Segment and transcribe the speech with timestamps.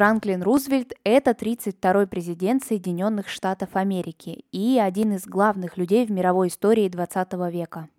[0.00, 6.48] Франклин Рузвельт– это 32-й президент Соединенных Штатов Америки и один из главных людей в мировой
[6.48, 7.90] истории 20 века.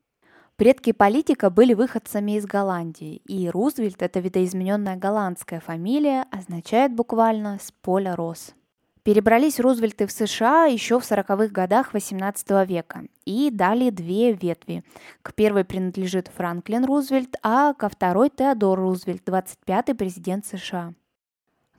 [0.55, 7.71] Предки политика были выходцами из Голландии, и Рузвельт– это видоизмененная голландская фамилия, означает буквально «с
[7.71, 8.55] поля рос».
[9.03, 14.83] Перебрались Рузвельты в США еще в 40-х годах 18 века и дали две ветви.
[15.21, 20.95] К первой принадлежит Франклин Рузвельт, а ко второй Теодор Рузвельт, 25-й президент США.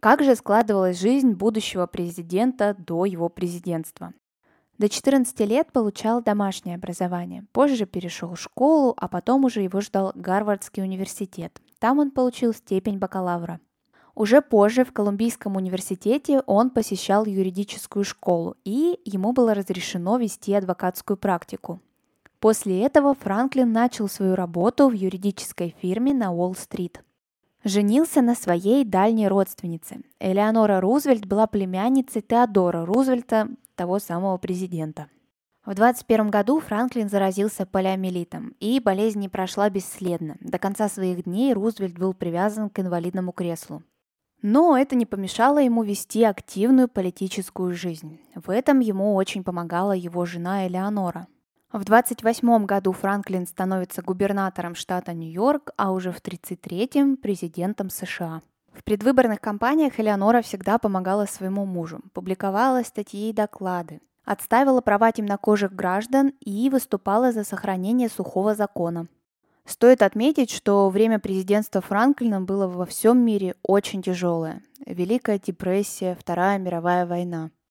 [0.03, 4.13] Как же складывалась жизнь будущего президента до его президентства?
[4.77, 10.11] До 14 лет получал домашнее образование, позже перешел в школу, а потом уже его ждал
[10.17, 11.61] Гарвардский университет.
[11.79, 13.61] Там он получил степень бакалавра.
[14.17, 21.17] Уже позже в Колумбийском университете он посещал юридическую школу, и ему было разрешено вести адвокатскую
[21.17, 21.81] практику.
[22.41, 27.05] После этого Франклин начал свою работу в юридической фирме на Уолл-стрит–
[27.65, 30.03] Женился на своей дальней родственнице.
[30.19, 35.09] Элеонора Рузвельт была племянницей Теодора Рузвельта, того самого президента.
[35.65, 40.37] В 21 году Франклин заразился полиомиелитом, и болезнь не прошла бесследно.
[40.41, 43.85] До конца своих дней Рузвельт был привязан к инвалидному креслу.
[44.43, 48.19] Но это не помешало ему вести активную политическую жизнь.
[48.35, 51.29] В этом ему очень помогала его жена Элеонора.
[51.73, 58.43] В 28 году Франклин становится губернатором штата Нью-Йорк, а уже в 33-м президентом США.
[58.75, 65.73] В предвыборных кампаниях Элеонора всегда помогала своему мужу, публиковала статьи и доклады, отстаивала права темнокожих
[65.73, 69.09] граждан и выступала за сохранение сухого закона.
[69.65, 74.63] Стоит отметить, что время президентства Франклина было во всем мире очень тяжелое.
[74.85, 77.51] Великая депрессия, Вторая мировая война–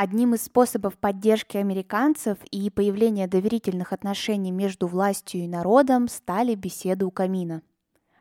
[0.00, 7.04] Одним из способов поддержки американцев и появления доверительных отношений между властью и народом стали беседы
[7.04, 7.62] у камина.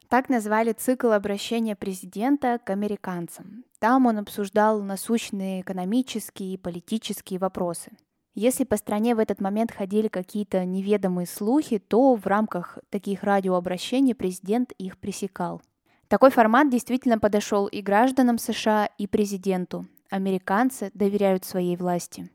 [0.08, 3.64] Так назвали цикл обращения президента к американцам.
[3.78, 7.92] Там он обсуждал насущные экономические и политические вопросы.
[8.34, 14.16] Если по стране в этот момент ходили какие-то неведомые слухи, то в рамках таких радиообращений
[14.16, 15.62] президент их пресекал.
[16.08, 22.30] Такой формат действительно подошел и гражданам США, и президенту американцы доверяют своей власти.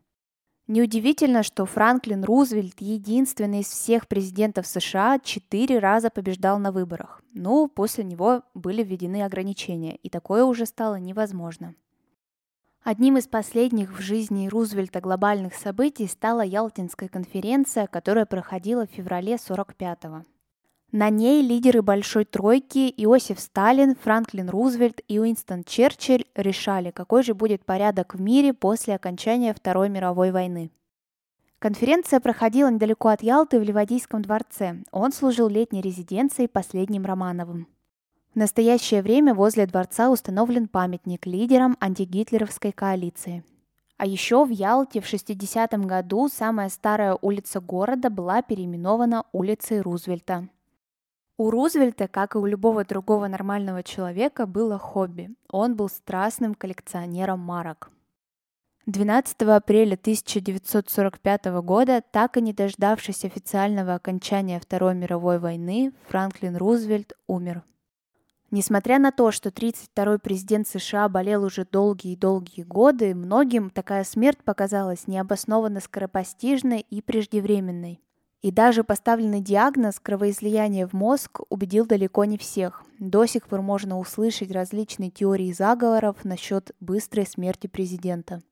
[0.67, 7.21] Неудивительно, что Франклин Рузвельт, единственный из всех президентов США, четыре раза побеждал на выборах.
[7.33, 11.75] Но после него были введены ограничения, и такое уже стало невозможно.
[12.81, 19.35] Одним из последних в жизни Рузвельта глобальных событий стала Ялтинская конференция, которая проходила в феврале
[19.35, 20.25] 45-го.
[20.95, 27.33] На ней лидеры Большой Тройки Иосиф Сталин, Франклин Рузвельт и Уинстон Черчилль решали, какой же
[27.33, 30.69] будет порядок в мире после окончания Второй мировой войны.
[31.57, 34.83] Конференция проходила недалеко от Ялты в Ливадийском дворце.
[34.91, 37.67] Он служил летней резиденцией последним Романовым.
[38.35, 43.43] В настоящее время возле дворца установлен памятник лидерам антигитлеровской коалиции.
[43.97, 50.49] А еще в Ялте в 60-м году самая старая улица города была переименована улицей Рузвельта.
[51.43, 55.35] У Рузвельта, как и у любого другого нормального человека, было хобби.
[55.49, 57.91] Он был страстным коллекционером марок.
[58.85, 67.11] 12 апреля 1945 года, так и не дождавшись официального окончания Второй мировой войны, Франклин Рузвельт
[67.27, 67.63] умер.
[68.49, 75.07] Несмотря на то, что 32-й президент США болел уже долгие-долгие годы, многим такая смерть показалась
[75.07, 77.99] необоснованно скоропостижной и преждевременной.
[78.43, 82.83] И даже поставленный диагноз кровоизлияния в мозг убедил далеко не всех.
[82.99, 88.43] До сих пор можно услышать различные теории заговоров насчет быстрой смерти президента.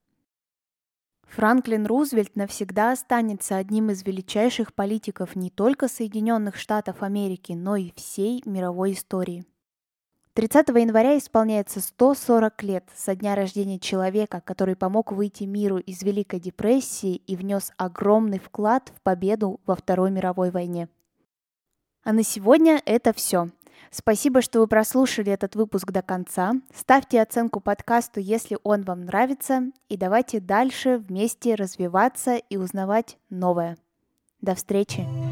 [1.27, 7.91] Франклин Рузвельт навсегда останется одним из величайших политиков не только Соединенных Штатов Америки, но и
[7.93, 9.45] всей мировой истории.
[10.33, 16.39] 30 января исполняется 140 лет со дня рождения человека, который помог выйти миру из Великой
[16.39, 20.87] депрессии и внес огромный вклад в победу во Второй мировой войне.
[22.03, 23.49] А на сегодня это все.
[23.89, 26.53] Спасибо, что вы прослушали этот выпуск до конца.
[26.73, 33.77] Ставьте оценку подкасту, если он вам нравится, и давайте дальше вместе развиваться и узнавать новое.
[34.39, 35.30] До встречи!